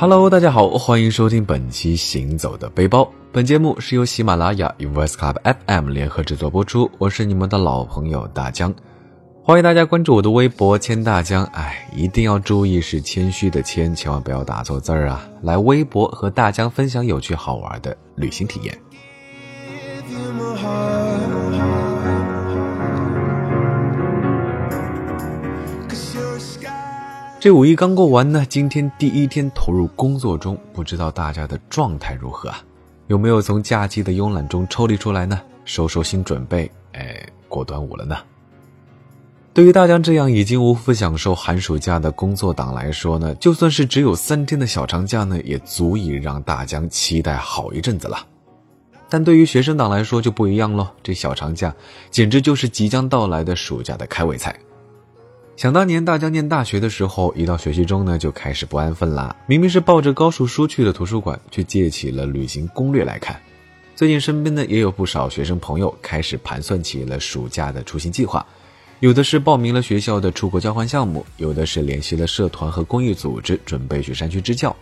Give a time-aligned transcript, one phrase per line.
[0.00, 3.02] Hello，大家好，欢迎收听本期《行走的背包》。
[3.30, 5.36] 本节目是由喜马拉雅与 Voice Club
[5.66, 6.90] FM 联合制作播出。
[6.96, 8.72] 我是你们的老朋友大江，
[9.44, 11.44] 欢迎大家关注我的微博“千大江”。
[11.52, 15.28] 哎，一定要注意是谦虚的谦，千万不要打错字儿啊！
[15.42, 18.74] 来微博和大江分享有趣好玩的旅行体验。
[27.40, 32.62] 这五一刚过完呢，今天第一天投入工作中，不知道大家的状态如何啊？
[33.06, 35.40] 有没有从假期的慵懒中抽离出来呢？
[35.64, 38.18] 收收心，准备哎过端午了呢？
[39.54, 48.18] 对于大家这样已经无福享受寒暑假的工作党来说呢，就算是只有三天的小长假呢，也足以让大江期待好一阵子了。
[49.08, 51.74] 但对于学生党来说就不一样喽，这小长假
[52.10, 54.54] 简直就是即将到来的暑假的开胃菜。
[55.60, 59.36] 想当年，大江念大学的时候，一到学习中呢，就开始不安分啦。
[59.46, 63.38] 明明是抱着高数书去的图书馆，却借起了旅行攻略来看。
[63.94, 68.46] 最近身边呢，也有不少学生朋友开始盘算起了暑假的出行计划，
[69.00, 74.74] 有的是报名了学校的出国交换项目，有的是联系了社团和公益组织，准备去山区支教。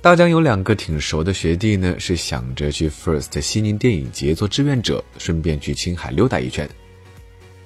[0.00, 6.70] 大江有两个挺熟的学弟呢，是想着去 First 西宁电影节做志愿者，顺便去青海溜达一圈。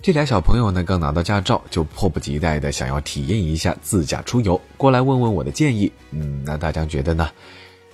[0.03, 5.93] 这俩小朋友呢，刚拿到驾照，就迫不及待的想要体验一下自驾出游，过来问问我的建议。
[6.11, 7.31] 嗯，那大家觉得呢？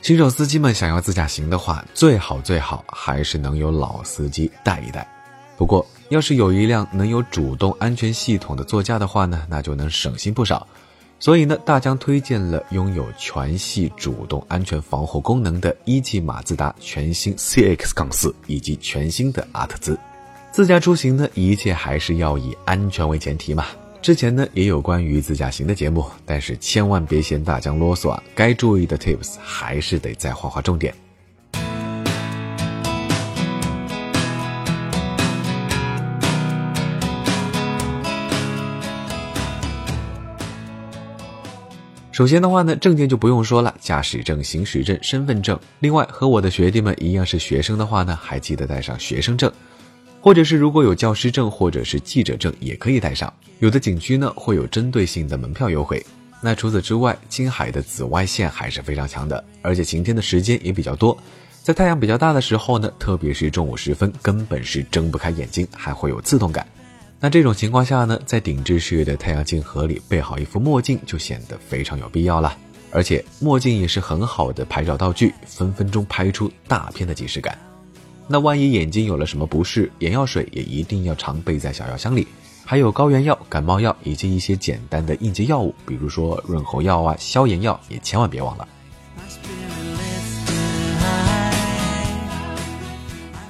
[0.00, 5.06] 新手司机们想要自驾行的话，最好最好还是能有老司机带一带。
[5.58, 10.66] 不过，要是有一辆能有主动安全系统的座驾的话呢，那就能省心不少。
[11.18, 18.08] 所以呢，大江推荐了拥有全系主动安全防护功能的一汽马自达全新 CX-4 杠
[18.46, 19.98] 以及全新的阿特兹。
[20.50, 23.66] 自驾出行呢，一切还是要以安全为前提嘛。
[24.02, 30.92] 之前呢也有关于自驾行的节目，但是千万别嫌大江啰嗦啊，该注意的 tips 还是得再划划重点。
[42.10, 45.56] 首先的话呢，证件就不用说了，驾驶证、行驶证、身份证。
[45.78, 49.52] 另外，和我的学弟们一样是学生的话呢，还记得带上学生证。
[50.20, 53.32] 或者是如果有教师证或者是记者证也可以带上。
[53.60, 56.04] 有的景区呢会有针对性的门票优惠。
[56.40, 61.16] 那除此之外，青海的紫外线还是非常强的，而且晴天的时间也比较多。
[61.62, 66.64] 在太阳比较大的时候呢，特别是中午时分，根本是睁不开眼睛，还会有刺痛感。
[67.18, 72.56] 那这种情况下呢，在顶置式的太阳镜盒里备好一副墨镜就显得非常有必要了。
[72.92, 77.58] 而且墨镜也是很好的拍照道具，分分钟拍出大片的即视感。
[78.30, 82.28] 那万一眼睛有了什么不适，眼药水也一定要常备在小药箱里，
[82.62, 88.68] 还有高原药、感冒药以及一些简单的应急药物，比如说润喉药啊、消炎药，也千万别忘了。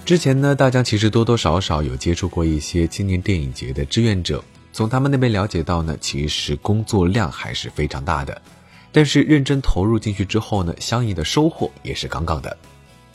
[0.05, 8.41] 之前呢，大家其实多多少少有接触过一些青年电影节的志愿者，从他们那边了解到呢，其实工作量还是非常大的，
[8.93, 12.57] 但是认真投入进去之后呢，相应的收获也是杠杠的。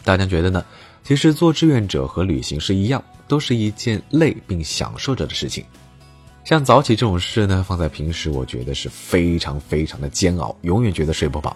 [0.04, 0.64] 大家觉得呢？
[1.04, 5.64] 其实做志愿者和旅行是一样，都是一件累并享受着的事情。
[6.44, 11.56] 像早起这种事呢，放在平时我觉得是非常非常的煎熬，永远觉得睡不饱。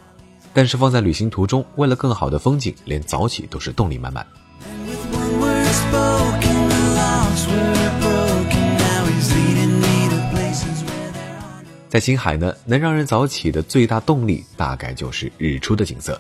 [0.54, 4.26] 但是放在旅行途中，为了更好的风景，连早起都是动力满满。
[11.90, 16.20] 在青海呢，能让人早起的最大动力，大概就是日出的景色。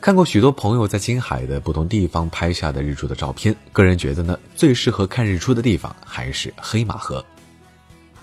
[0.00, 7.22] 看过许多朋友在青海的不同地方拍下的日出的照片，个人觉得呢，最适合看日出的地方还是黑马河。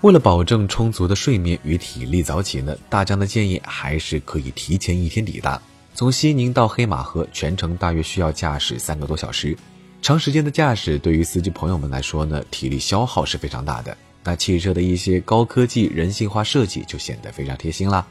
[0.00, 5.60] 为了保证充足的睡眠与体力早起呢，大江的建议还是可以提前一天抵达。
[5.94, 9.56] 从西宁到黑马河全程大约需要驾驶三个多小时，
[10.02, 13.96] 长时间的驾驶对于司机朋友们来说呢，体力消耗是非常大的。
[14.24, 18.04] 那汽车的一些高科技人性化设计就显得非常贴心啦。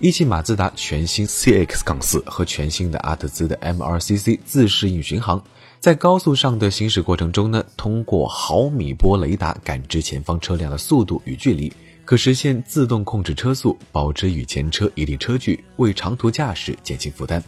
[0.00, 5.42] 一汽马自达全新 CX-4 杠和全新的阿特兹的 MRCC 自适应巡航，
[5.78, 11.72] 在高速上的行驶过程中呢，通过毫米波雷达感知前方车辆的速度与距离，
[12.04, 17.42] 可实现自动控制车速，保持与前车一定车距，为长途驾驶减轻负担。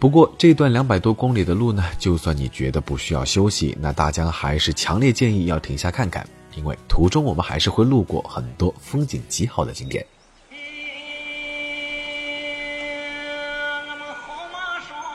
[0.00, 10.04] 不过这段两百多公里的路呢，就算你觉得不需要休息，那大江还是强烈建议要停下看看，因为途中我们还是会路过很多风景极好的景点。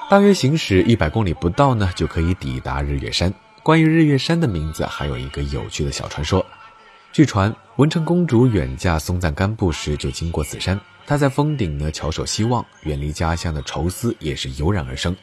[0.07, 3.33] 大约行驶一百公里不到呢，就可以抵达日月山。
[3.63, 6.45] 关于日月山的名字，还有一个有趣的小传说。
[7.11, 15.15] 据传，文成公主远嫁松赞干布时就经过此山，她在峰顶呢翘首希望，远离家乡的愁思也是油然而生，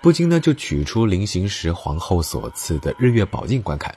[0.00, 3.92] 不禁呢就取出临行时皇后所赐的日月宝镜观看。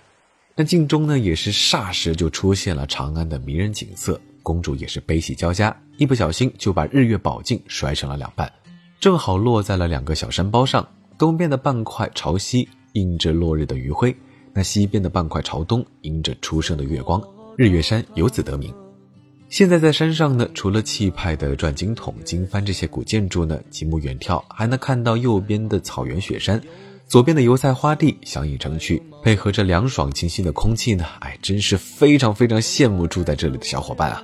[0.55, 4.19] 那镜中呢，也是霎时就出现了长安的迷人景色。
[4.41, 8.51] 公主也是悲喜交加，一不小心就把日月宝镜摔成了两半，
[8.99, 10.87] 正好落在了两个小山包上。
[11.17, 14.13] 东边的半块朝西，映着落日的余晖；
[14.53, 17.21] 那西边的半块朝东，迎着初升的月光。
[17.55, 18.73] 日月山由此得名。
[19.47, 26.61] 现在在山上呢，除了气派的转经筒、经幡这些古建筑呢，极目远眺还能看到右边的草原雪山。
[27.07, 34.21] 左边的油菜花地相映成趣，配合着凉爽清新的空气呢，哎，真是非常非常羡慕住在这里的小伙伴啊！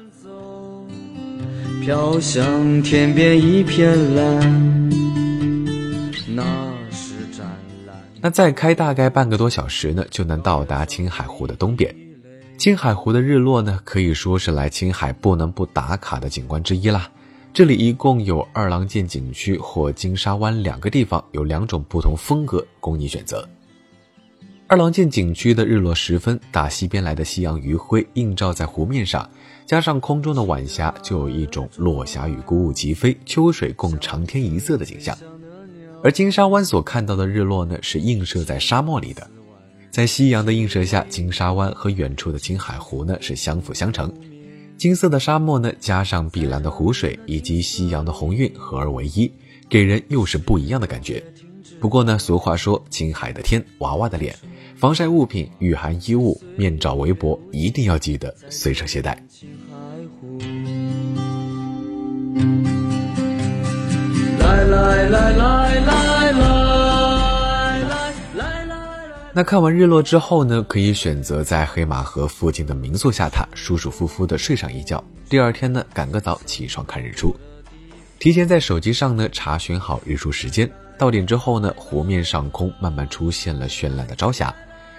[1.82, 4.90] 飘向天边一片蓝，
[6.28, 7.44] 那是湛
[7.88, 7.96] 蓝。
[8.22, 11.94] 那再开大概半个多小时呢，就能到达青海湖的东边。
[12.56, 17.10] 青海湖的日落呢，可以说是来青海不能不打卡的景观之一啦。
[17.52, 23.50] 这里一共有二郎剑景区或金沙湾两个地方，有两种不同风格供你选择。
[24.68, 29.28] 二郎剑景区的日落时分，大西边来的夕阳余晖映照在湖面上，
[29.66, 35.18] 加上空中的晚霞，就有一种落霞与孤鹜齐飞，秋水共长天一色的景象。
[36.04, 39.26] 而金沙湾所看到的日落呢，是映射在沙漠里的，
[39.92, 44.12] 在夕阳的映射下，金沙湾和远处的青海湖呢是相辅相成。
[44.78, 49.32] 金色的沙漠呢，加上碧蓝的湖水以及夕阳的红晕合而为一，
[49.70, 51.24] 给人又是不一样的感觉。
[51.82, 54.36] 不过呢，俗话说青海的天，娃娃的脸，
[54.76, 59.18] 防晒物品、御寒衣物、面罩、围脖一定要记得随身携带。
[64.30, 66.52] 来来来来来来。
[69.34, 75.04] 那看完日落之后呢，可以选择在黑马河附近的民宿下榻，舒舒服服的睡上一觉。
[75.28, 77.36] 第二天呢，赶个早起床看日出。
[78.20, 80.70] 提前在手机上呢查询好日出时间，
[81.02, 84.54] 到点之后呢，湖面上空慢慢出现了绚烂的朝霞，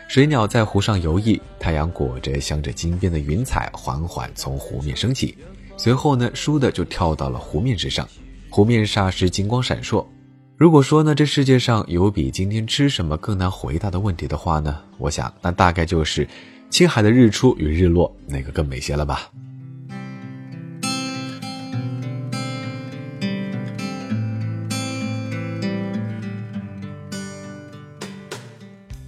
[0.08, 5.38] 水鸟在湖上游弋，太阳裹着镶着金边的云彩缓缓从湖面升起，
[5.76, 8.08] 随后呢，倏地就跳到了湖面之上，
[8.50, 10.04] 湖面霎时金光闪烁。
[10.56, 16.26] 如果说呢，这世界上有比今天吃什么更难回答的问题的话呢，我想那大概就是
[16.68, 19.30] 青海的日出与日落哪个更美些了吧。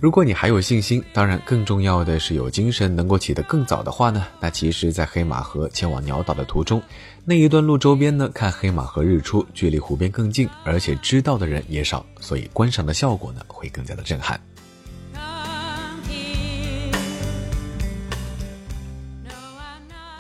[0.04, 6.82] 如果你还有信心，当然更重要的是有精神，能够起得更早的话呢，那其实，在黑马河前往鸟岛的途中，
[7.24, 14.38] 那一段路周边呢，看黑马河日出，距离湖边更近，而且知道的人也少，所以观赏的效果呢，会更加的震撼。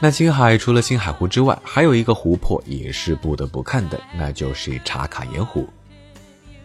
[0.00, 5.68] 那青海除了青海湖之外，还有一个湖泊也是不得不看的，那就是茶卡盐湖。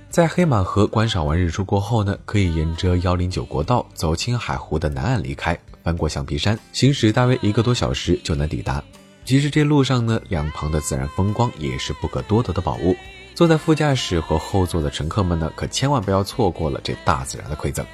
[0.10, 8.84] 在黑马河观赏完日出过后呢，可以沿着幺零九国道走青海湖的南岸离开，翻过橡皮山，行驶大约一个多小时就能抵达。
[9.24, 12.96] 其实这路上呢，两旁的自然风光也是不可多得的宝物。
[13.36, 17.86] 坐在副驾驶和后座的乘客们呢，可千万不要错过了这大自然的馈赠。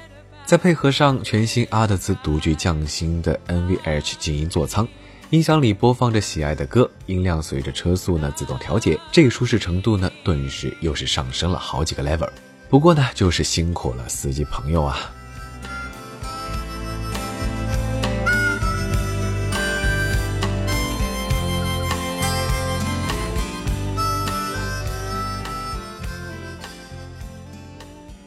[0.46, 4.88] 再配合上全新阿特兹独具匠心的 NVH 静音座舱。
[5.30, 12.30] 音响里播放着喜爱的歌，音量随着车速呢自动调节，这个舒适程度呢顿时又是上升了好几个 level。
[12.68, 15.12] 不过呢，就是辛苦了司机朋友啊。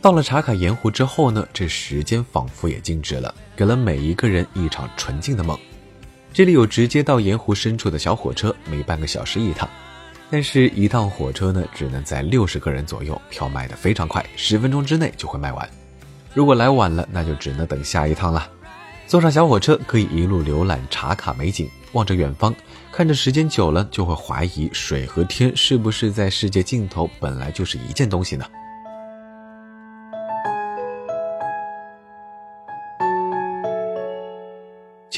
[0.01, 5.57] 到了茶卡盐湖之后呢，这时间仿佛也静止了，给了每一个人一场纯净的梦。
[6.31, 9.67] 这里有直接到盐湖深处的小火车，每半个小时一趟，
[10.29, 15.67] 但是，一趟火车呢，只能载六十个人左右，票卖的非常快，十分钟之内就会卖完。
[16.33, 18.48] 如果来晚了，那就只能等下一趟了。
[19.07, 22.55] 坐上小火车，可以一路浏览茶卡美景，望着远方，
[22.91, 28.45] 看着时间久了，就会怀疑水和天是不是在世界尽头本来就是一件东西呢？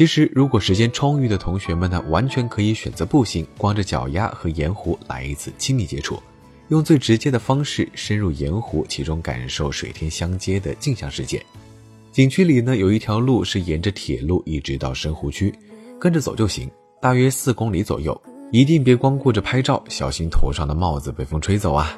[0.02, 6.20] 其实，如果时间充裕的同学们呢，完全可以选择步行，光着脚丫和盐湖来一次亲密接触，
[6.70, 11.40] 用最直接的方式深入盐湖，其中感受水天相接的镜像世界。
[12.12, 15.54] 景区里呢，有一条路是沿着铁路一直到深湖区，
[16.00, 16.68] 跟着走就行，
[17.00, 18.20] 大约四公里左右。
[18.52, 21.96] 一定别光顾着拍照，小心头上的帽子被风吹走啊！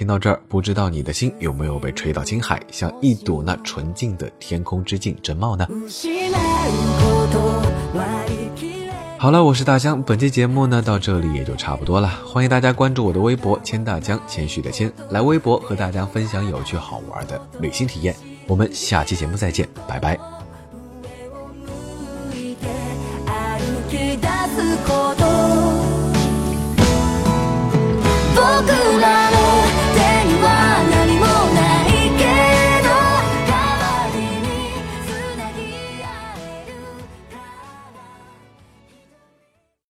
[0.00, 5.68] 听到这儿，不知道你的心有没有被吹到青海，像一睹那纯净的天空之镜真貌呢？
[9.18, 12.08] 好了，我是大江，本期节目呢到这里也就差不多了。
[12.24, 18.16] 欢迎大家关注我的微博“千大江”，谦虚的谦，来微博和大家分享有趣好玩的旅行体验。
[18.46, 20.39] 我们下期节目再见，拜拜。